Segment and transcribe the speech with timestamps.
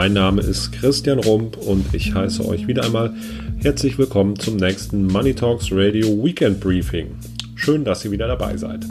[0.00, 3.12] Mein Name ist Christian Rump und ich heiße euch wieder einmal
[3.60, 7.16] herzlich willkommen zum nächsten Money Talks Radio Weekend Briefing.
[7.56, 8.86] Schön, dass ihr wieder dabei seid.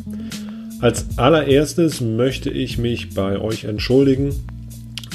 [0.82, 4.36] Als allererstes möchte ich mich bei euch entschuldigen,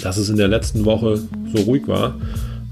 [0.02, 1.20] dass es in der letzten Woche
[1.54, 2.18] so ruhig war.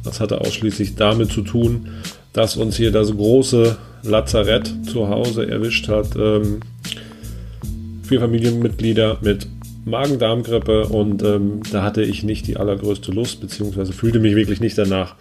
[0.03, 1.89] Das hatte ausschließlich damit zu tun,
[2.33, 6.17] dass uns hier das große Lazarett zu Hause erwischt hat.
[6.17, 6.61] Ähm,
[8.03, 9.47] vier Familienmitglieder mit
[9.85, 14.77] Magen-Darm-Grippe und ähm, da hatte ich nicht die allergrößte Lust, beziehungsweise fühlte mich wirklich nicht
[14.77, 15.15] danach,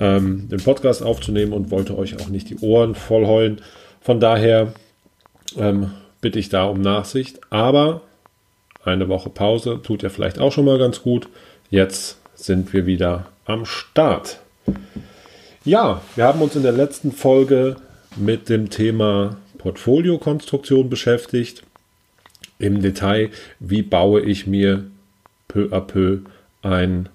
[0.00, 3.60] ähm, den Podcast aufzunehmen und wollte euch auch nicht die Ohren voll heulen.
[4.00, 4.72] Von daher
[5.56, 7.40] ähm, bitte ich da um Nachsicht.
[7.50, 8.02] Aber
[8.84, 11.28] eine Woche Pause tut ja vielleicht auch schon mal ganz gut.
[11.70, 14.40] Jetzt sind wir wieder am Start.
[15.64, 17.76] Ja, wir haben uns in der letzten Folge
[18.16, 21.62] mit dem Thema Portfoliokonstruktion beschäftigt
[22.64, 24.84] im Detail, wie baue ich mir
[25.48, 26.20] peu à peu
[26.62, 27.08] ein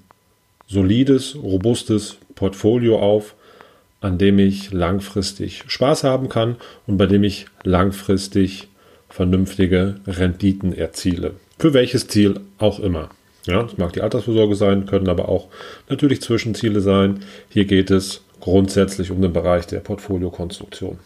[0.68, 3.36] solides, robustes Portfolio auf,
[4.02, 6.56] an dem ich langfristig Spaß haben kann
[6.88, 8.68] und bei dem ich langfristig
[9.10, 11.34] vernünftige Renditen erziele.
[11.58, 13.10] Für welches Ziel auch immer.
[13.46, 15.48] Ja, das mag die Altersvorsorge sein, können aber auch
[15.90, 17.22] natürlich Zwischenziele sein.
[17.50, 21.00] Hier geht es grundsätzlich um den Bereich der Portfoliokonstruktion.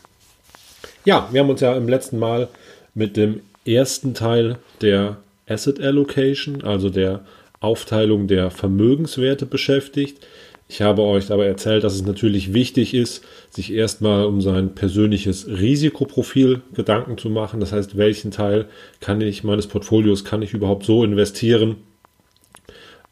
[1.06, 2.50] Ja, wir haben uns ja im letzten Mal
[2.94, 7.26] mit dem ersten Teil der Asset Allocation, also der
[7.60, 10.26] Aufteilung der Vermögenswerte beschäftigt.
[10.68, 15.48] Ich habe euch aber erzählt, dass es natürlich wichtig ist, sich erstmal um sein persönliches
[15.48, 17.60] Risikoprofil Gedanken zu machen.
[17.60, 18.68] Das heißt, welchen Teil
[19.00, 21.76] kann ich meines Portfolios kann ich überhaupt so investieren,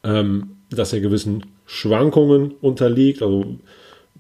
[0.03, 3.21] ähm, dass er gewissen Schwankungen unterliegt.
[3.21, 3.57] Also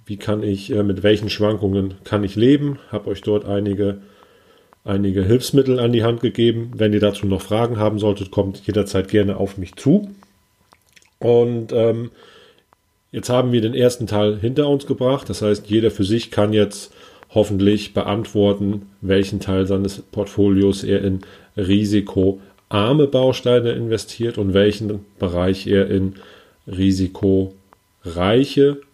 [0.05, 2.79] wie kann ich, äh, mit welchen Schwankungen kann ich leben?
[2.91, 4.01] Habe euch dort einige
[4.83, 6.71] einige Hilfsmittel an die Hand gegeben.
[6.75, 10.09] Wenn ihr dazu noch Fragen haben solltet, kommt jederzeit gerne auf mich zu.
[11.19, 12.11] Und ähm,
[13.11, 15.29] jetzt haben wir den ersten Teil hinter uns gebracht.
[15.29, 16.91] Das heißt, jeder für sich kann jetzt
[17.33, 21.21] hoffentlich beantworten, welchen Teil seines Portfolios er in
[21.55, 26.15] risikoarme Bausteine investiert und welchen Bereich er in
[26.67, 27.55] risikoreiche,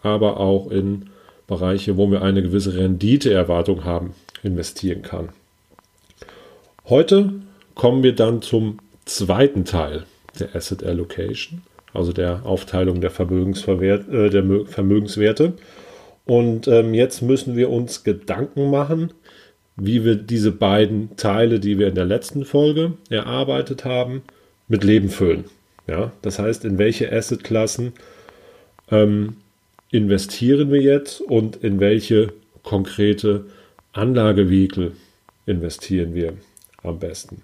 [0.03, 1.09] aber auch in
[1.47, 5.29] Bereiche, wo wir eine gewisse Renditeerwartung haben, investieren kann.
[6.89, 7.33] Heute
[7.75, 10.05] kommen wir dann zum zweiten Teil
[10.39, 11.61] der Asset Allocation,
[11.93, 15.51] also der Aufteilung der, äh, der Vermögenswerte.
[16.23, 19.11] Und ähm, jetzt müssen wir uns Gedanken machen,
[19.75, 24.21] wie wir diese beiden Teile, die wir in der letzten Folge erarbeitet haben,
[24.69, 25.43] mit Leben füllen.
[25.87, 27.91] Ja, das heißt, in welche Assetklassen
[28.91, 29.35] ähm,
[29.91, 32.31] investieren wir jetzt und in welche
[32.63, 33.43] konkrete
[33.91, 34.93] Anlagevehikel
[35.45, 36.33] investieren wir
[36.83, 37.43] am besten.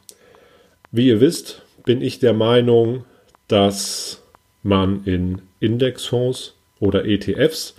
[0.91, 3.05] Wie ihr wisst, bin ich der Meinung,
[3.47, 4.21] dass
[4.61, 7.75] man in Indexfonds oder ETFs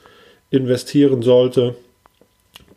[0.51, 1.75] investieren sollte.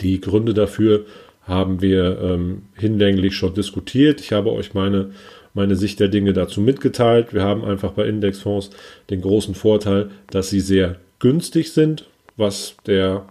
[0.02, 1.06] Die Gründe dafür
[1.44, 4.22] haben wir ähm, hinlänglich schon diskutiert.
[4.22, 5.12] Ich habe euch meine,
[5.54, 7.34] meine Sicht der Dinge dazu mitgeteilt.
[7.34, 8.70] Wir haben einfach bei Indexfonds
[9.10, 12.06] den großen Vorteil, dass sie sehr günstig sind,
[12.36, 13.28] was der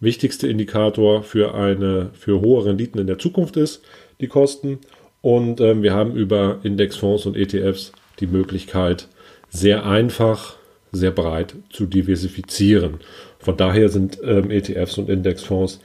[0.00, 3.82] wichtigste Indikator für eine für hohe Renditen in der Zukunft ist
[4.22, 4.78] die Kosten.
[5.20, 9.08] Und ähm, wir haben über Indexfonds und ETFs die Möglichkeit,
[9.50, 10.56] sehr einfach,
[10.90, 13.00] sehr breit zu diversifizieren.
[13.38, 15.80] Von daher sind ähm, ETFs und Indexfonds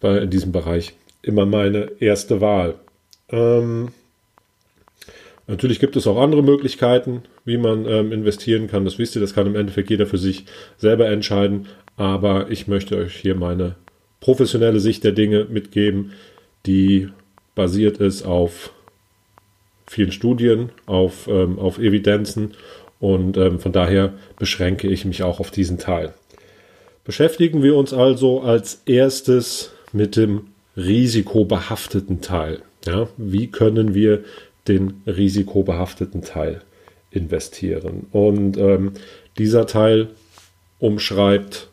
[0.00, 2.74] bei, in diesem Bereich immer meine erste Wahl.
[3.28, 3.88] Ähm,
[5.46, 8.84] natürlich gibt es auch andere Möglichkeiten, wie man ähm, investieren kann.
[8.84, 10.44] Das wisst ihr, das kann im Endeffekt jeder für sich
[10.76, 11.66] selber entscheiden.
[11.96, 13.76] Aber ich möchte euch hier meine
[14.20, 16.12] professionelle Sicht der Dinge mitgeben,
[16.66, 17.08] die
[17.56, 18.70] basiert ist auf
[19.88, 22.54] vielen Studien, auf, ähm, auf Evidenzen
[23.00, 26.14] und ähm, von daher beschränke ich mich auch auf diesen Teil.
[27.04, 32.62] Beschäftigen wir uns also als erstes mit dem risikobehafteten Teil.
[32.84, 34.22] Ja, wie können wir
[34.68, 36.62] den risikobehafteten Teil
[37.10, 38.06] investieren?
[38.12, 38.92] Und ähm,
[39.38, 40.08] dieser Teil
[40.78, 41.68] umschreibt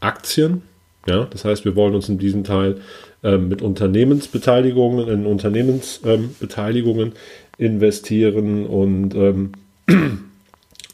[0.00, 0.62] Aktien.
[1.06, 2.80] Ja, das heißt, wir wollen uns in diesem Teil
[3.22, 7.12] ähm, mit Unternehmensbeteiligungen, in Unternehmensbeteiligungen ähm,
[7.58, 9.52] investieren und ähm,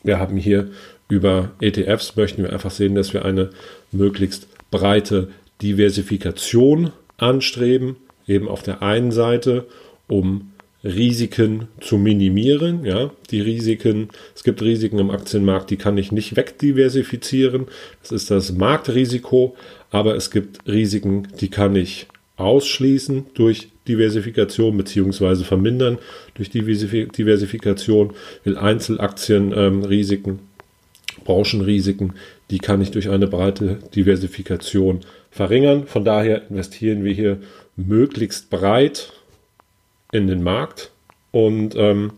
[0.02, 0.69] wir haben hier
[1.08, 3.50] über ETFs möchten wir einfach sehen, dass wir eine
[3.92, 5.28] möglichst breite
[5.62, 7.96] Diversifikation anstreben,
[8.26, 9.66] eben auf der einen Seite,
[10.06, 10.52] um
[10.84, 12.84] Risiken zu minimieren.
[12.84, 17.66] Ja, die Risiken, es gibt Risiken im Aktienmarkt, die kann ich nicht wegdiversifizieren.
[18.02, 19.56] Das ist das Marktrisiko,
[19.90, 22.06] aber es gibt Risiken, die kann ich
[22.38, 25.99] ausschließen durch Diversifikation beziehungsweise vermindern
[26.35, 28.14] durch Diversifikation,
[28.44, 30.38] will Einzelaktienrisiken ähm,
[31.25, 32.14] Branchenrisiken,
[32.50, 35.00] die kann ich durch eine breite Diversifikation
[35.31, 35.87] verringern.
[35.87, 37.38] Von daher investieren wir hier
[37.76, 39.12] möglichst breit
[40.12, 40.91] in den Markt
[41.32, 42.12] und ähm,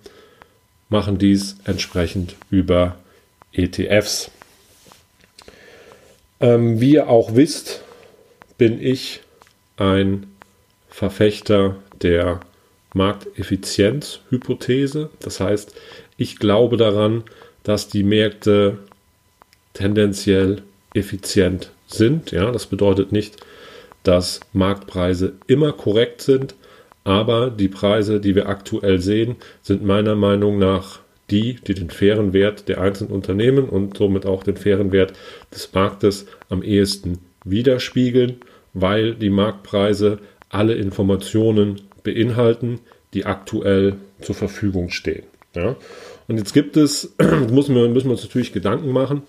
[0.88, 2.96] machen dies entsprechend über
[3.52, 4.31] ETFs.
[6.40, 7.82] Ähm, wie ihr auch wisst,
[8.58, 9.20] bin ich
[9.80, 10.26] ein
[10.88, 12.40] Verfechter der
[12.94, 15.10] Markteffizienzhypothese.
[15.20, 15.74] Das heißt,
[16.16, 17.22] ich glaube daran,
[17.62, 18.78] dass die Märkte
[19.72, 20.62] tendenziell
[20.94, 22.32] effizient sind.
[22.32, 23.36] Ja, das bedeutet nicht,
[24.02, 26.56] dass Marktpreise immer korrekt sind,
[27.04, 30.98] aber die Preise, die wir aktuell sehen, sind meiner Meinung nach
[31.30, 35.12] die, die den fairen Wert der einzelnen Unternehmen und somit auch den fairen Wert
[35.54, 38.40] des Marktes am ehesten widerspiegeln,
[38.72, 40.19] weil die Marktpreise
[40.49, 42.81] alle Informationen beinhalten,
[43.14, 45.25] die aktuell zur Verfügung stehen.
[45.55, 45.76] Ja?
[46.28, 47.14] Und jetzt gibt es,
[47.50, 49.22] müssen wir, müssen wir uns natürlich Gedanken machen,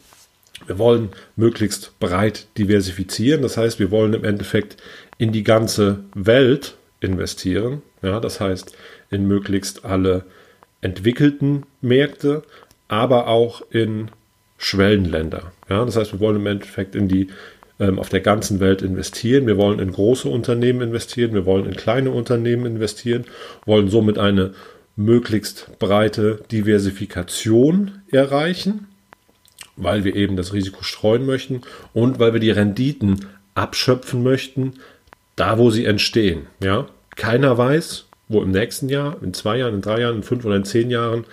[0.68, 3.42] wir wollen möglichst breit diversifizieren.
[3.42, 4.78] Das heißt, wir wollen im Endeffekt
[5.18, 7.82] in die ganze Welt investieren.
[8.02, 8.76] Ja, das heißt,
[9.10, 10.24] in möglichst alle
[10.82, 12.44] entwickelten Märkte,
[12.88, 14.12] aber auch in
[14.58, 15.52] Schwellenländer.
[15.70, 17.30] Ja, das heißt, wir wollen im Endeffekt in die
[17.82, 19.48] ähm, auf der ganzen Welt investieren.
[19.48, 23.26] Wir wollen in große Unternehmen investieren, wir wollen in kleine Unternehmen investieren,
[23.66, 24.54] wollen somit eine
[24.96, 28.88] möglichst breite Diversifikation erreichen,
[29.76, 31.62] weil wir eben das Risiko streuen möchten
[31.94, 33.26] und weil wir die Renditen
[33.56, 34.74] abschöpfen möchten,
[35.36, 36.48] da wo sie entstehen.
[36.64, 36.88] Ja?
[37.16, 40.56] Keiner weiß, wo im nächsten Jahr, in zwei Jahren, in drei Jahren, in fünf oder
[40.56, 41.26] in zehn Jahren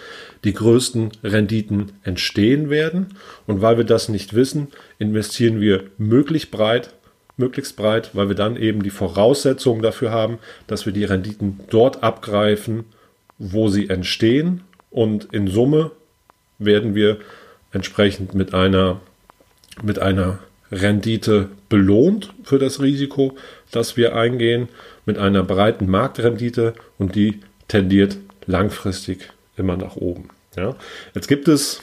[0.44, 3.14] die größten Renditen entstehen werden.
[3.46, 4.68] Und weil wir das nicht wissen,
[4.98, 6.94] investieren wir möglichst breit,
[7.36, 12.02] möglichst breit, weil wir dann eben die Voraussetzungen dafür haben, dass wir die Renditen dort
[12.02, 12.84] abgreifen,
[13.38, 14.62] wo sie entstehen.
[14.90, 15.92] Und in Summe
[16.58, 17.18] werden wir
[17.72, 19.00] entsprechend mit einer,
[19.82, 20.40] mit einer
[20.72, 23.36] Rendite belohnt für das Risiko,
[23.70, 24.68] das wir eingehen,
[25.08, 30.28] mit einer breiten Marktrendite und die tendiert langfristig immer nach oben.
[30.54, 30.76] Ja.
[31.14, 31.80] Jetzt gibt es,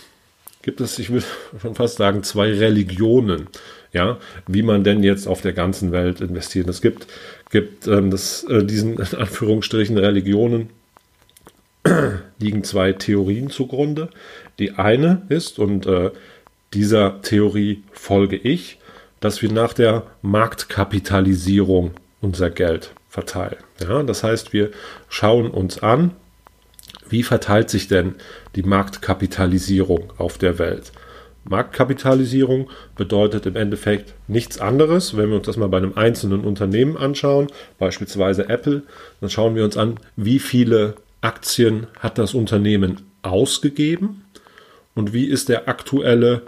[0.61, 1.23] gibt es, ich will
[1.61, 3.47] schon fast sagen, zwei Religionen,
[3.91, 6.69] ja, wie man denn jetzt auf der ganzen Welt investiert.
[6.69, 7.07] Es gibt,
[7.49, 10.69] gibt ähm, das, äh, diesen in Anführungsstrichen Religionen
[12.39, 14.09] liegen zwei Theorien zugrunde.
[14.59, 16.11] Die eine ist, und äh,
[16.75, 18.77] dieser Theorie folge ich,
[19.19, 23.63] dass wir nach der Marktkapitalisierung unser Geld verteilen.
[23.81, 24.71] Ja, das heißt, wir
[25.07, 26.11] schauen uns an,
[27.07, 28.15] wie verteilt sich denn
[28.55, 30.91] die Marktkapitalisierung auf der Welt.
[31.45, 35.15] Marktkapitalisierung bedeutet im Endeffekt nichts anderes.
[35.15, 37.47] Wenn wir uns das mal bei einem einzelnen Unternehmen anschauen,
[37.79, 38.83] beispielsweise Apple,
[39.21, 44.25] dann schauen wir uns an, wie viele Aktien hat das Unternehmen ausgegeben
[44.93, 46.41] und wie ist der aktuelle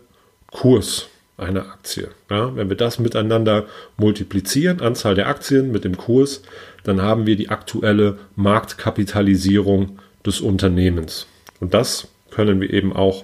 [0.52, 2.10] Kurs einer Aktie.
[2.30, 3.66] Ja, wenn wir das miteinander
[3.98, 6.42] multiplizieren, Anzahl der Aktien mit dem Kurs,
[6.84, 11.28] dann haben wir die aktuelle Marktkapitalisierung des Unternehmens.
[11.60, 13.24] Und das können wir eben auch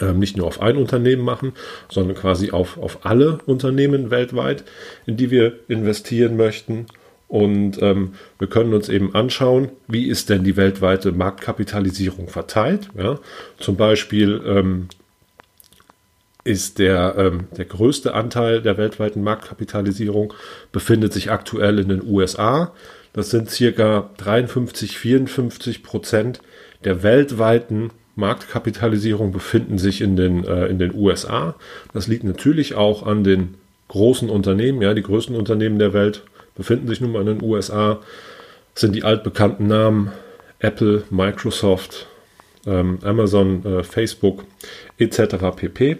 [0.00, 1.52] äh, nicht nur auf ein Unternehmen machen,
[1.90, 4.64] sondern quasi auf, auf alle Unternehmen weltweit,
[5.06, 6.86] in die wir investieren möchten.
[7.26, 12.88] Und ähm, wir können uns eben anschauen, wie ist denn die weltweite Marktkapitalisierung verteilt.
[12.96, 13.18] Ja?
[13.58, 14.88] Zum Beispiel ähm,
[16.44, 20.32] ist der, ähm, der größte Anteil der weltweiten Marktkapitalisierung
[20.72, 22.72] befindet sich aktuell in den USA.
[23.12, 26.40] Das sind circa 53, 54 Prozent
[26.84, 31.54] der weltweiten Marktkapitalisierung befinden sich in den, äh, in den USA.
[31.92, 33.54] Das liegt natürlich auch an den
[33.88, 34.82] großen Unternehmen.
[34.82, 36.24] Ja, die größten Unternehmen der Welt
[36.56, 38.00] befinden sich nun mal in den USA.
[38.74, 40.10] Das sind die altbekannten Namen
[40.58, 42.06] Apple, Microsoft,
[42.66, 44.44] ähm, Amazon, äh, Facebook
[44.98, 45.36] etc.
[45.54, 45.98] pp.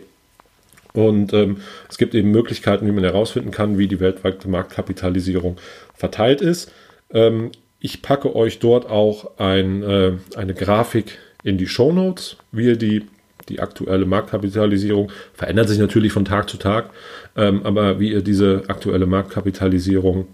[0.92, 5.56] Und ähm, es gibt eben Möglichkeiten, wie man herausfinden kann, wie die weltweite Marktkapitalisierung
[5.94, 6.72] verteilt ist.
[7.12, 12.66] Ähm, ich packe euch dort auch ein, äh, eine Grafik in die Show Notes, wie
[12.66, 13.04] ihr die,
[13.48, 16.90] die aktuelle Marktkapitalisierung verändert sich natürlich von Tag zu Tag,
[17.36, 20.26] ähm, aber wie ihr diese aktuelle Marktkapitalisierung,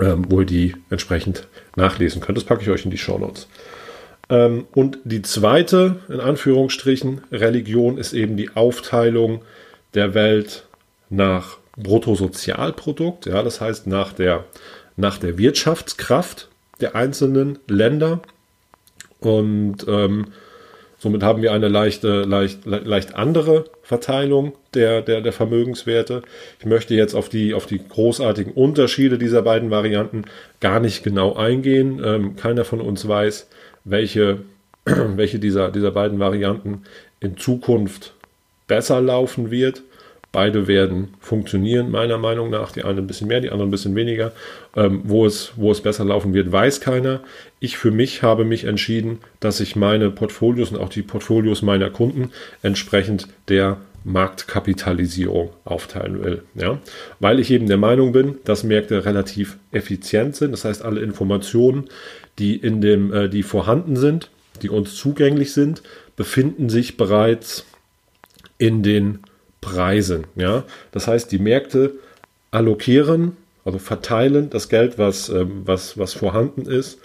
[0.00, 3.48] ähm, wo ihr die entsprechend nachlesen könnt, das packe ich euch in die Show Notes.
[4.32, 9.42] Ähm, und die zweite, in Anführungsstrichen, Religion ist eben die Aufteilung
[9.92, 10.66] der Welt
[11.10, 14.44] nach Bruttosozialprodukt, ja, das heißt nach der,
[14.96, 16.48] nach der Wirtschaftskraft
[16.80, 18.22] der einzelnen Länder.
[19.20, 20.28] Und ähm,
[20.98, 26.22] somit haben wir eine leichte, leicht, leicht andere Verteilung der, der, der Vermögenswerte.
[26.58, 30.24] Ich möchte jetzt auf die, auf die großartigen Unterschiede dieser beiden Varianten
[30.60, 32.00] gar nicht genau eingehen.
[32.02, 33.48] Ähm, keiner von uns weiß,
[33.84, 34.38] welche,
[34.84, 36.82] welche dieser, dieser beiden Varianten
[37.20, 38.14] in Zukunft
[38.66, 39.82] besser laufen wird.
[40.32, 42.72] Beide werden funktionieren, meiner Meinung nach.
[42.72, 44.32] Die eine ein bisschen mehr, die andere ein bisschen weniger.
[44.74, 47.20] Ähm, wo, es, wo es besser laufen wird, weiß keiner.
[47.60, 51.90] Ich für mich habe mich entschieden, dass ich meine Portfolios und auch die Portfolios meiner
[51.90, 52.30] Kunden
[52.62, 56.42] entsprechend der Marktkapitalisierung aufteilen will.
[56.54, 56.78] Ja?
[57.20, 60.52] Weil ich eben der Meinung bin, dass Märkte relativ effizient sind.
[60.52, 61.88] Das heißt, alle Informationen,
[62.38, 64.30] die, in dem, äh, die vorhanden sind,
[64.62, 65.82] die uns zugänglich sind,
[66.16, 67.66] befinden sich bereits
[68.58, 69.20] in den
[69.60, 70.26] Preisen.
[70.34, 70.64] Ja?
[70.90, 71.92] Das heißt, die Märkte
[72.50, 76.98] allokieren, also verteilen das Geld, was, ähm, was, was vorhanden ist,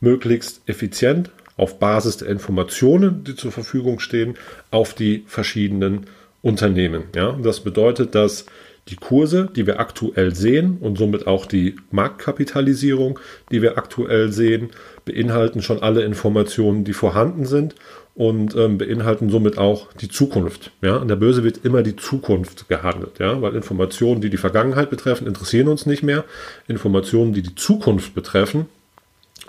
[0.00, 4.34] möglichst effizient auf Basis der Informationen, die zur Verfügung stehen,
[4.70, 6.06] auf die verschiedenen
[6.42, 7.04] Unternehmen.
[7.14, 7.32] Ja?
[7.42, 8.46] das bedeutet, dass
[8.88, 13.18] die Kurse, die wir aktuell sehen und somit auch die Marktkapitalisierung,
[13.50, 14.70] die wir aktuell sehen,
[15.04, 17.74] beinhalten schon alle Informationen, die vorhanden sind
[18.14, 20.70] und ähm, beinhalten somit auch die Zukunft.
[20.82, 24.88] Ja, an der Börse wird immer die Zukunft gehandelt, ja, weil Informationen, die die Vergangenheit
[24.88, 26.24] betreffen, interessieren uns nicht mehr.
[26.68, 28.66] Informationen, die die Zukunft betreffen,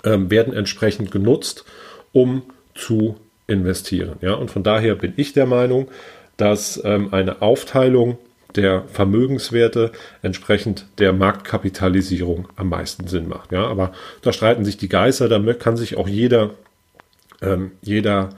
[0.04, 1.64] ähm, werden entsprechend genutzt,
[2.12, 2.42] um
[2.74, 4.16] zu investieren.
[4.20, 5.88] Ja, und von daher bin ich der Meinung,
[6.36, 8.18] dass ähm, eine Aufteilung
[8.54, 13.52] der Vermögenswerte entsprechend der Marktkapitalisierung am meisten Sinn macht.
[13.52, 16.50] Ja, aber da streiten sich die Geister, da kann sich auch jeder,
[17.42, 18.30] ähm, jeder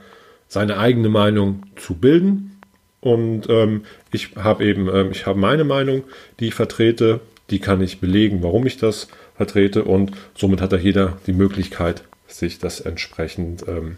[0.47, 2.59] seine eigene Meinung zu bilden.
[2.99, 6.03] Und ähm, ich habe eben, ähm, ich habe meine Meinung,
[6.39, 10.77] die ich vertrete, die kann ich belegen, warum ich das vertrete und somit hat da
[10.77, 13.97] jeder die Möglichkeit, sich das entsprechend ähm,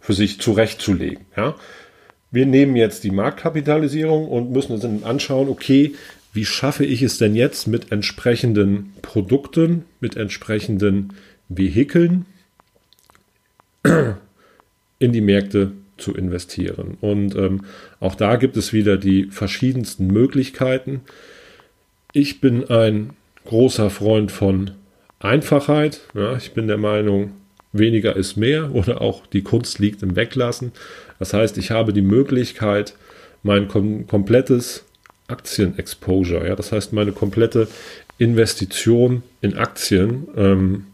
[0.00, 1.24] für sich zurechtzulegen.
[1.36, 1.54] Ja?
[2.30, 5.94] wir nehmen jetzt die Marktkapitalisierung und müssen uns dann anschauen, okay,
[6.32, 11.14] wie schaffe ich es denn jetzt mit entsprechenden Produkten, mit entsprechenden
[11.48, 12.26] Vehikeln
[14.98, 16.98] in die Märkte zu investieren.
[17.00, 17.64] Und ähm,
[17.98, 21.00] auch da gibt es wieder die verschiedensten Möglichkeiten.
[22.12, 23.10] Ich bin ein
[23.46, 24.72] großer Freund von
[25.18, 26.02] Einfachheit.
[26.14, 27.32] Ja, ich bin der Meinung,
[27.72, 30.72] weniger ist mehr oder auch die Kunst liegt im Weglassen.
[31.18, 32.94] Das heißt, ich habe die Möglichkeit,
[33.42, 34.84] mein kom komplettes
[35.28, 37.68] Aktienexposure, ja, das heißt meine komplette
[38.18, 40.86] Investition in Aktien ähm,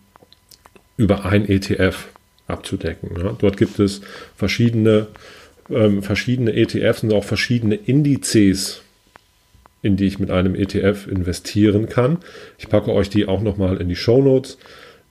[0.97, 2.09] über ein ETF
[2.47, 3.11] abzudecken.
[3.17, 3.35] Ja.
[3.39, 4.03] Dort gibt es
[4.37, 5.07] verschiedene,
[5.71, 8.83] ähm, verschiedene ETFs und auch verschiedene Indizes,
[9.83, 12.19] in die ich mit einem ETF investieren kann.
[12.59, 14.59] Ich packe euch die auch nochmal in die Show Notes.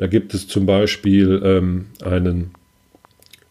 [0.03, 2.51] Da gibt es zum Beispiel ähm, einen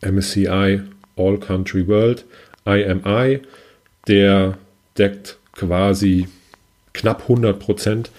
[0.02, 0.82] MSCI
[1.16, 2.26] All Country World,
[2.66, 3.40] IMI,
[4.06, 4.58] der
[4.98, 6.28] deckt quasi
[6.92, 8.10] knapp 100 Prozent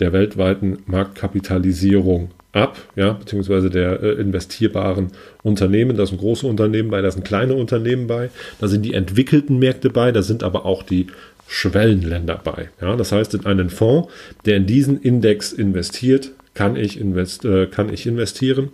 [0.00, 5.96] der weltweiten Marktkapitalisierung ab, ja, beziehungsweise der äh, investierbaren Unternehmen.
[5.96, 8.28] Da sind große Unternehmen bei, da sind kleine Unternehmen bei,
[8.60, 11.06] da sind die entwickelten Märkte bei, da sind aber auch die
[11.46, 12.68] Schwellenländer bei.
[12.82, 14.12] Ja, das heißt, in einen Fonds,
[14.44, 18.70] der in diesen Index investiert, kann ich, invest, äh, kann ich investieren,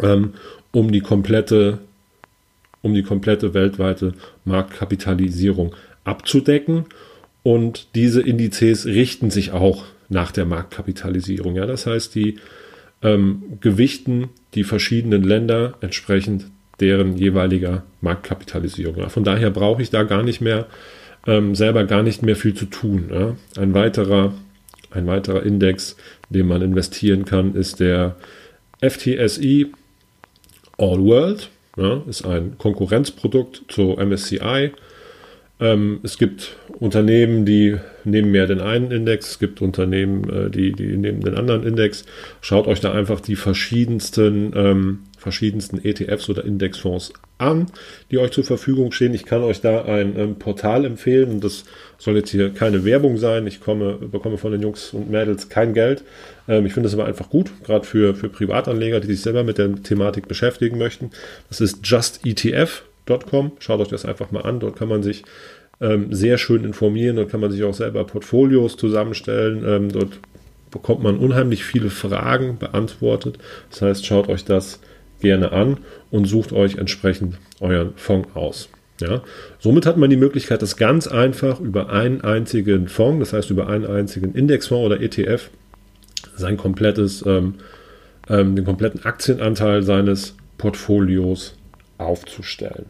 [0.00, 0.34] ähm,
[0.72, 1.78] um die komplette
[2.82, 4.12] um die komplette weltweite
[4.44, 6.84] Marktkapitalisierung abzudecken.
[7.42, 11.56] Und diese Indizes richten sich auch nach der Marktkapitalisierung.
[11.56, 12.40] Ja, das heißt, die
[13.00, 16.44] ähm, gewichten die verschiedenen Länder entsprechend
[16.78, 18.98] deren jeweiliger Marktkapitalisierung.
[18.98, 19.08] Ja.
[19.08, 20.66] Von daher brauche ich da gar nicht mehr
[21.26, 23.10] ähm, selber gar nicht mehr viel zu tun.
[23.10, 23.36] Ja.
[23.56, 24.34] Ein weiterer
[24.94, 25.96] ein weiterer Index,
[26.30, 28.16] den man investieren kann, ist der
[28.80, 29.66] FTSE
[30.78, 31.50] All World.
[31.76, 34.72] Ja, ist ein Konkurrenzprodukt zu MSCI.
[35.58, 40.72] Ähm, es gibt Unternehmen, die nehmen mehr den einen Index, es gibt Unternehmen, äh, die,
[40.72, 42.04] die nehmen den anderen Index.
[42.40, 47.66] Schaut euch da einfach die verschiedensten ähm, verschiedensten ETFs oder Indexfonds an,
[48.10, 49.12] die euch zur Verfügung stehen.
[49.12, 51.64] Ich kann euch da ein ähm, Portal empfehlen das
[51.98, 53.46] soll jetzt hier keine Werbung sein.
[53.46, 56.02] Ich komme, bekomme von den Jungs und Mädels kein Geld.
[56.48, 59.58] Ähm, ich finde es aber einfach gut, gerade für, für Privatanleger, die sich selber mit
[59.58, 61.10] der Thematik beschäftigen möchten.
[61.48, 63.52] Das ist justetf.com.
[63.58, 64.58] Schaut euch das einfach mal an.
[64.58, 65.24] Dort kann man sich
[65.80, 67.16] ähm, sehr schön informieren.
[67.16, 69.64] Dort kann man sich auch selber Portfolios zusammenstellen.
[69.66, 70.18] Ähm, dort
[70.70, 73.38] bekommt man unheimlich viele Fragen beantwortet.
[73.70, 74.91] Das heißt, schaut euch das an
[75.22, 75.78] gerne an
[76.10, 78.68] und sucht euch entsprechend euren Fonds aus.
[79.00, 79.22] Ja,
[79.58, 83.66] somit hat man die Möglichkeit, das ganz einfach über einen einzigen Fonds, das heißt über
[83.68, 85.50] einen einzigen Indexfonds oder ETF,
[86.36, 87.54] sein komplettes, ähm,
[88.28, 91.56] ähm, den kompletten Aktienanteil seines Portfolios
[91.98, 92.86] aufzustellen.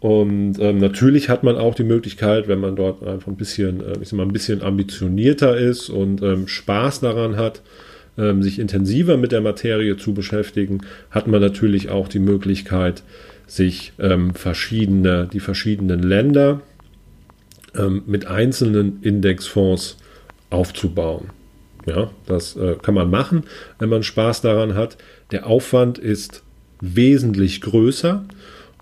[0.00, 3.98] Und ähm, natürlich hat man auch die Möglichkeit, wenn man dort einfach ein bisschen, äh,
[4.00, 7.62] ich sag mal, ein bisschen ambitionierter ist und ähm, Spaß daran hat,
[8.18, 13.02] ähm, sich intensiver mit der Materie zu beschäftigen, hat man natürlich auch die Möglichkeit,
[13.46, 16.60] sich ähm, verschiedene, die verschiedenen Länder
[17.74, 19.96] ähm, mit einzelnen Indexfonds
[20.50, 21.30] aufzubauen.
[21.86, 23.44] Ja, das äh, kann man machen,
[23.78, 24.98] wenn man Spaß daran hat.
[25.30, 26.42] Der Aufwand ist
[26.80, 28.24] wesentlich größer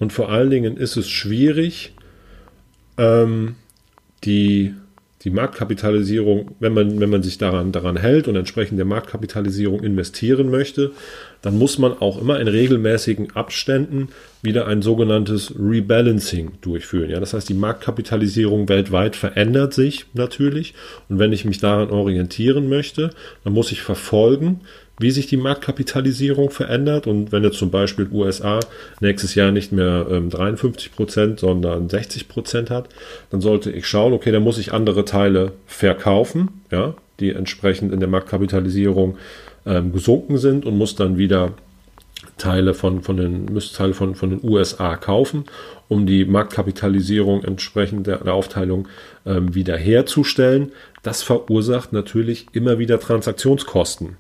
[0.00, 1.95] und vor allen Dingen ist es schwierig,
[2.99, 3.55] ähm,
[4.25, 4.75] die
[5.26, 10.52] die Marktkapitalisierung, wenn man, wenn man sich daran, daran hält und entsprechend der Marktkapitalisierung investieren
[10.52, 10.92] möchte,
[11.42, 14.11] dann muss man auch immer in regelmäßigen Abständen
[14.42, 17.11] wieder ein sogenanntes Rebalancing durchführen.
[17.11, 20.75] Ja, das heißt, die Marktkapitalisierung weltweit verändert sich natürlich.
[21.09, 23.11] Und wenn ich mich daran orientieren möchte,
[23.42, 24.61] dann muss ich verfolgen,
[24.99, 27.07] wie sich die Marktkapitalisierung verändert.
[27.07, 28.61] Und wenn jetzt zum Beispiel USA
[29.00, 32.88] nächstes Jahr nicht mehr ähm, 53 Prozent, sondern 60 Prozent hat,
[33.31, 38.00] dann sollte ich schauen, okay, dann muss ich andere Teile verkaufen, ja, die entsprechend in
[38.00, 39.19] der Marktkapitalisierung
[39.67, 41.53] ähm, gesunken sind und muss dann wieder
[42.38, 45.45] Teile von, von den, müsste Teile von, von den USA kaufen,
[45.88, 48.88] um die Marktkapitalisierung entsprechend der, der Aufteilung
[49.25, 50.73] ähm, wiederherzustellen.
[51.03, 54.17] Das verursacht natürlich immer wieder Transaktionskosten.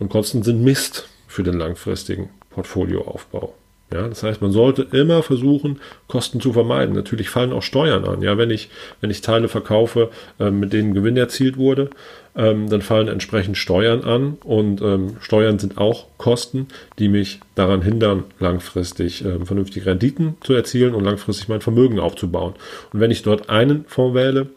[0.00, 3.54] Und Kosten sind Mist für den langfristigen Portfolioaufbau.
[3.92, 6.94] Ja, das heißt, man sollte immer versuchen, Kosten zu vermeiden.
[6.94, 8.22] Natürlich fallen auch Steuern an.
[8.22, 11.90] Ja, wenn ich, wenn ich Teile verkaufe, äh, mit denen Gewinn erzielt wurde,
[12.36, 14.38] ähm, dann fallen entsprechend Steuern an.
[14.44, 16.68] Und ähm, Steuern sind auch Kosten,
[17.00, 22.54] die mich daran hindern, langfristig äh, vernünftige Renditen zu erzielen und langfristig mein Vermögen aufzubauen.
[22.92, 24.50] Und wenn ich dort einen Fonds wähle,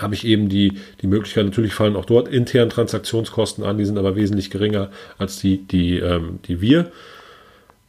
[0.00, 3.98] habe ich eben die, die Möglichkeit, natürlich fallen auch dort intern Transaktionskosten an, die sind
[3.98, 6.90] aber wesentlich geringer als die, die, ähm, die wir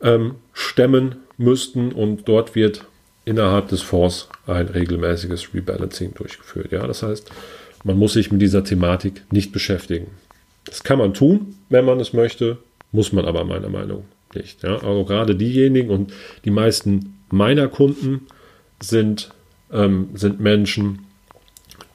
[0.01, 2.85] ähm, stemmen müssten und dort wird
[3.25, 6.71] innerhalb des Fonds ein regelmäßiges Rebalancing durchgeführt.
[6.71, 7.29] Ja, das heißt,
[7.83, 10.07] man muss sich mit dieser Thematik nicht beschäftigen.
[10.65, 12.57] Das kann man tun, wenn man es möchte,
[12.91, 14.63] muss man aber meiner Meinung nicht.
[14.63, 16.13] Ja, also gerade diejenigen und
[16.45, 18.27] die meisten meiner Kunden
[18.81, 19.31] sind,
[19.71, 21.05] ähm, sind Menschen,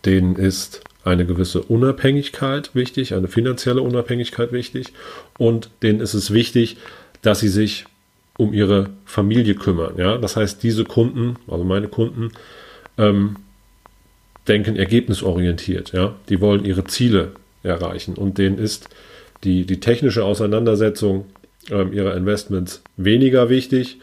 [0.04, 4.92] denen ist eine gewisse Unabhängigkeit wichtig, eine finanzielle Unabhängigkeit wichtig
[5.38, 6.78] und denen ist es wichtig,
[7.22, 7.86] dass sie sich
[8.36, 9.94] um ihre Familie kümmern.
[9.96, 10.18] Ja?
[10.18, 12.32] Das heißt, diese Kunden, also meine Kunden,
[12.98, 13.36] ähm,
[14.48, 15.92] denken ergebnisorientiert.
[15.92, 16.16] Ja?
[16.28, 18.88] Die wollen ihre Ziele erreichen und denen ist
[19.44, 21.26] die, die technische Auseinandersetzung
[21.70, 23.98] ähm, ihrer Investments weniger wichtig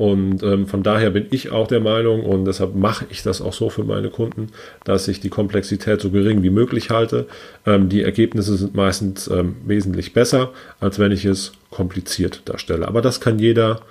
[0.00, 3.52] und ähm, von daher bin ich auch der Meinung und deshalb mache ich das auch
[3.52, 4.46] so für meine Kunden,
[4.82, 7.26] dass ich die Komplexität so gering wie möglich halte.
[7.66, 12.88] Ähm, die Ergebnisse sind meistens ähm, wesentlich besser, als wenn ich es kompliziert darstelle.
[12.88, 13.82] Aber das kann jeder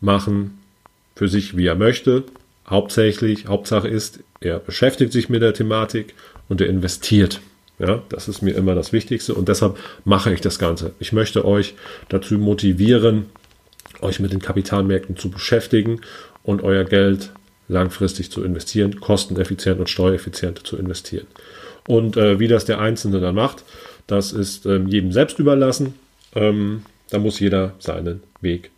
[0.00, 0.58] machen
[1.14, 2.24] für sich, wie er möchte.
[2.68, 6.14] Hauptsächlich, Hauptsache ist, er beschäftigt sich mit der Thematik
[6.48, 7.40] und er investiert.
[7.78, 10.94] Ja, das ist mir immer das Wichtigste und deshalb mache ich das Ganze.
[10.98, 11.76] Ich möchte euch
[12.08, 13.26] dazu motivieren,
[14.02, 16.00] euch mit den Kapitalmärkten zu beschäftigen
[16.42, 17.30] und euer Geld
[17.68, 21.26] langfristig zu investieren, kosteneffizient und steuereffizient zu investieren.
[21.86, 23.64] Und äh, wie das der Einzelne dann macht,
[24.06, 25.94] das ist ähm, jedem selbst überlassen.
[26.34, 28.70] Ähm, da muss jeder seinen Weg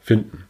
[0.00, 0.44] finden.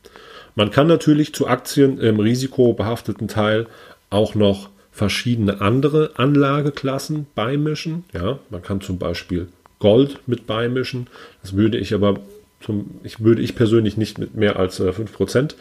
[0.54, 3.66] Man kann natürlich zu Aktien im risikobehafteten Teil
[4.10, 8.04] auch noch verschiedene andere Anlageklassen beimischen.
[8.12, 9.48] Ja, man kann zum Beispiel
[9.80, 11.08] Gold mit beimischen.
[11.42, 12.20] Das würde ich aber
[12.64, 15.54] zum, ich würde ich persönlich nicht mit mehr als äh, 5%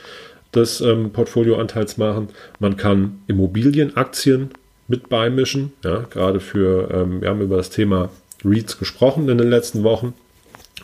[0.53, 2.29] des ähm, Portfolioanteils machen.
[2.59, 4.51] Man kann Immobilienaktien
[4.87, 8.09] mit beimischen, ja, gerade für, ähm, wir haben über das Thema
[8.43, 10.13] REITs gesprochen in den letzten Wochen.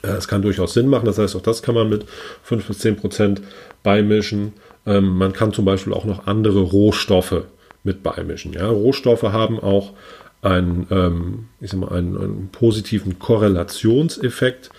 [0.01, 2.05] Äh, es kann durchaus Sinn machen, das heißt, auch das kann man mit
[2.43, 3.41] 5 bis 10%
[3.83, 4.53] beimischen.
[4.85, 7.43] Ähm, man kann zum Beispiel auch noch andere Rohstoffe
[7.83, 8.53] mit beimischen.
[8.53, 8.67] Ja.
[8.67, 9.93] Rohstoffe haben auch
[10.41, 14.69] einen, ähm, ich sag mal, einen, einen positiven Korrelationseffekt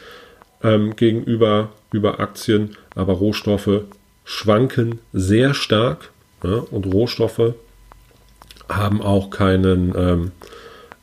[0.63, 3.83] ähm, gegenüber über Aktien, aber Rohstoffe
[4.25, 6.11] schwanken sehr stark
[6.45, 7.55] ja, und Rohstoffe
[8.69, 10.31] haben auch keinen, ähm,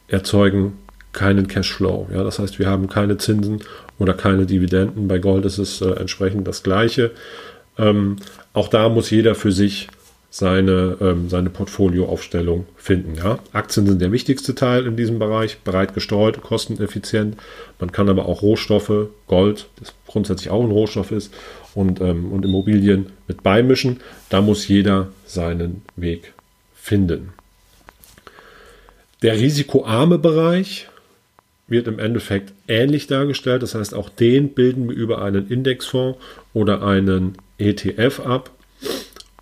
[0.08, 0.78] erzeugen
[1.12, 2.08] keinen Cashflow.
[2.14, 3.62] Ja, das heißt, wir haben keine Zinsen
[4.00, 5.08] oder keine Dividenden.
[5.08, 7.12] Bei Gold ist es äh, entsprechend das Gleiche.
[7.78, 8.18] Ähm,
[8.54, 9.90] auch da muss jeder für sich
[10.30, 13.16] seine, ähm, seine Portfolioaufstellung finden.
[13.16, 13.40] Ja?
[13.54, 17.38] Aktien sind der wichtigste Teil in diesem Bereich, breit gestreut, kosteneffizient.
[17.80, 21.34] Man kann aber auch Rohstoffe, Gold, das grundsätzlich auch ein Rohstoff ist,
[21.76, 24.02] und, ähm, und Immobilien mit beimischen.
[24.30, 26.34] Da muss jeder seinen Weg
[26.76, 27.34] finden.
[29.22, 30.88] Der risikoarme Bereich
[31.68, 33.64] wird im Endeffekt ähnlich dargestellt.
[33.64, 36.18] Das heißt, auch den bilden wir über einen Indexfonds
[36.54, 38.52] oder einen ETF ab.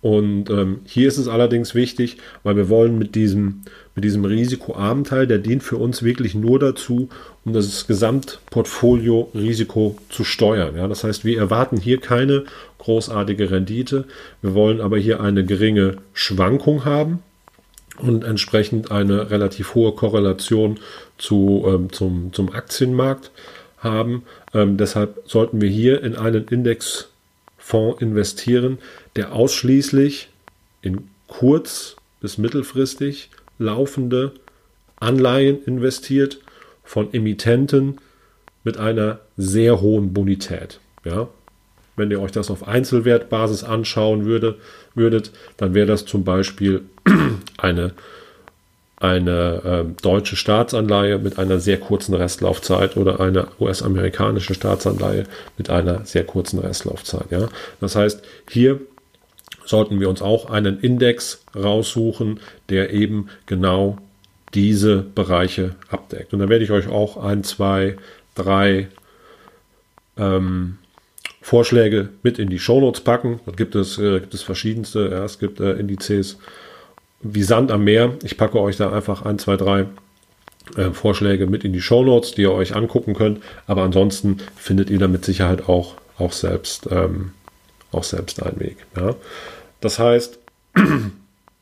[0.06, 3.62] Und ähm, hier ist es allerdings wichtig, weil wir wollen mit diesem
[3.96, 7.08] mit diesem risikoarmen Teil, der dient für uns wirklich nur dazu,
[7.44, 10.76] um das Gesamtportfolio Risiko zu steuern.
[10.76, 12.44] Ja, das heißt, wir erwarten hier keine
[12.78, 14.04] großartige Rendite.
[14.42, 17.18] Wir wollen aber hier eine geringe Schwankung haben
[17.98, 20.78] und entsprechend eine relativ hohe Korrelation
[21.18, 23.32] zu, ähm, zum, zum Aktienmarkt
[23.78, 24.22] haben.
[24.54, 26.46] Ähm, deshalb sollten wir hier in einen
[27.66, 28.78] Indexfonds investieren,
[29.16, 30.28] der ausschließlich
[30.82, 34.32] in kurz- bis mittelfristig laufende
[34.96, 36.40] Anleihen investiert
[36.84, 37.98] von Emittenten
[38.64, 40.80] mit einer sehr hohen Bonität.
[41.04, 41.28] Ja?
[41.96, 44.56] Wenn ihr euch das auf Einzelwertbasis anschauen würde,
[44.94, 46.82] würdet, dann wäre das zum Beispiel
[47.58, 47.92] eine,
[48.98, 55.24] eine äh, deutsche Staatsanleihe mit einer sehr kurzen Restlaufzeit oder eine US-amerikanische Staatsanleihe
[55.58, 57.30] mit einer sehr kurzen Restlaufzeit.
[57.30, 57.48] Ja?
[57.80, 58.80] Das heißt, hier
[59.66, 63.98] sollten wir uns auch einen Index raussuchen, der eben genau
[64.54, 66.32] diese Bereiche abdeckt.
[66.32, 67.96] Und da werde ich euch auch ein, zwei,
[68.34, 68.88] drei
[70.16, 70.78] ähm,
[71.42, 73.40] Vorschläge mit in die Shownotes packen.
[73.44, 75.10] Da gibt es, äh, gibt es verschiedenste.
[75.10, 76.38] Ja, es gibt äh, Indizes
[77.20, 78.14] wie Sand am Meer.
[78.22, 79.86] Ich packe euch da einfach ein, zwei, drei
[80.76, 83.42] äh, Vorschläge mit in die Shownotes, die ihr euch angucken könnt.
[83.66, 87.32] Aber ansonsten findet ihr da mit Sicherheit auch, auch, selbst, ähm,
[87.92, 88.78] auch selbst einen Weg.
[88.96, 89.14] Ja.
[89.80, 90.38] Das heißt,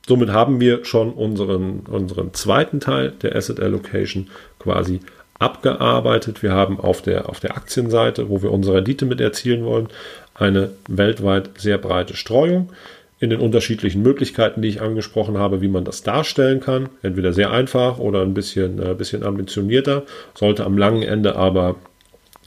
[0.07, 5.01] somit haben wir schon unseren, unseren zweiten Teil der Asset Allocation quasi
[5.39, 6.43] abgearbeitet.
[6.43, 9.89] Wir haben auf der, auf der Aktienseite, wo wir unsere Rendite mit erzielen wollen,
[10.35, 12.71] eine weltweit sehr breite Streuung
[13.25, 16.91] in den unterschiedlichen Möglichkeiten, die ich angesprochen habe, wie man das darstellen kann.
[17.03, 21.77] Entweder sehr einfach oder ein bisschen, äh, bisschen ambitionierter, sollte am langen Ende aber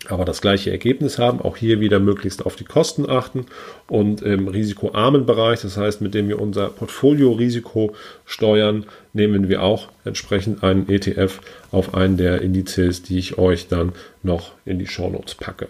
[0.10, 1.42] aber das gleiche Ergebnis haben.
[1.42, 3.48] Auch hier wieder möglichst auf die Kosten achten
[3.88, 9.90] und im risikoarmen Bereich, das heißt, mit dem wir unser Portfolio-Risiko steuern, nehmen wir auch
[10.06, 15.36] entsprechend einen ETF auf einen der Indizes, die ich euch dann noch in die Shownotes
[15.36, 15.68] packe.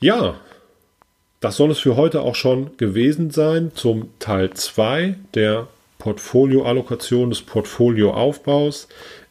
[0.00, 0.34] Ja,
[1.40, 7.40] das soll es für heute auch schon gewesen sein zum Teil 2 der Portfolioallokation des
[7.40, 8.88] Portfolioaufbaus.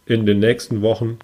[0.07, 1.19] In den nächsten Wochen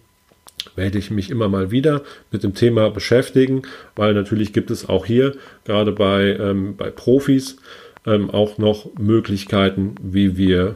[0.76, 3.64] werde ich mich immer mal wieder mit dem Thema beschäftigen,
[3.96, 7.58] weil natürlich gibt es auch hier, gerade bei, ähm, bei Profis,
[8.06, 10.74] ähm, auch noch Möglichkeiten, wie wir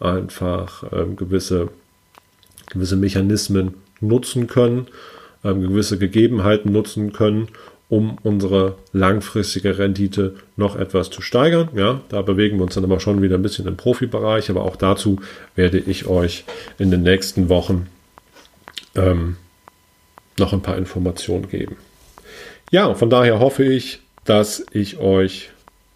[0.00, 1.70] einfach ähm, gewisse,
[2.68, 4.86] gewisse Mechanismen nutzen können,
[5.44, 7.48] ähm, gewisse Gegebenheiten nutzen können,
[7.88, 11.68] um unsere langfristige Rendite noch etwas zu steigern.
[11.74, 14.76] Ja, da bewegen wir uns dann aber schon wieder ein bisschen im Profibereich, aber auch
[14.76, 15.20] dazu
[15.54, 16.44] werde ich euch
[16.78, 17.86] in den nächsten Wochen
[18.96, 19.36] ähm,
[20.38, 21.76] noch ein paar Informationen geben.
[22.70, 25.50] Ja, von daher hoffe ich, dass ich euch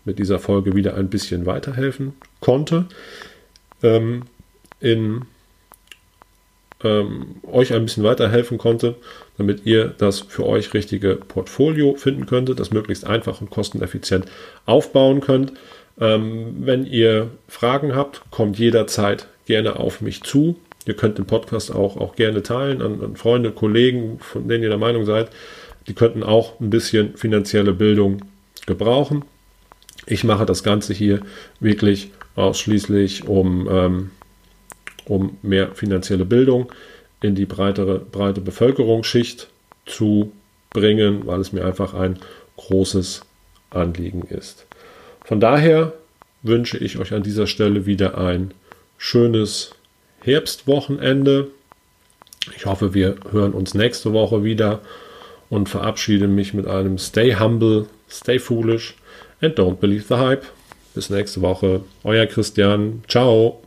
[0.05, 2.87] mit dieser Folge wieder ein bisschen weiterhelfen konnte,
[3.83, 4.23] ähm,
[4.79, 5.27] in
[6.83, 8.95] ähm, euch ein bisschen weiterhelfen konnte,
[9.41, 14.27] damit ihr das für euch richtige Portfolio finden könntet, das möglichst einfach und kosteneffizient
[14.67, 15.55] aufbauen könnt.
[15.99, 20.57] Ähm, wenn ihr Fragen habt, kommt jederzeit gerne auf mich zu.
[20.85, 24.69] Ihr könnt den Podcast auch, auch gerne teilen an, an Freunde, Kollegen, von denen ihr
[24.69, 25.31] der Meinung seid,
[25.89, 28.21] die könnten auch ein bisschen finanzielle Bildung
[28.67, 29.25] gebrauchen.
[30.05, 31.21] Ich mache das Ganze hier
[31.61, 34.11] wirklich ausschließlich um, ähm,
[35.07, 36.71] um mehr finanzielle Bildung
[37.23, 39.49] in die breitere, breite Bevölkerungsschicht
[39.87, 40.33] zu
[40.71, 42.19] bringen, weil es mir einfach ein
[42.57, 43.23] großes
[43.71, 44.67] Anliegen ist.
[45.25, 45.93] Von daher
[46.43, 48.53] wünsche ich euch an dieser Stelle wieder ein
[48.99, 49.73] schönes
[50.21, 51.49] Herbstwochenende.
[52.57, 54.81] Ich hoffe, wir hören uns nächste Woche wieder
[55.49, 58.95] und verabschiede mich mit einem Stay humble, stay foolish
[59.41, 60.45] and don't believe the hype.
[60.95, 61.83] Bis nächste Woche.
[62.03, 63.03] Euer Christian.
[63.07, 63.63] Ciao.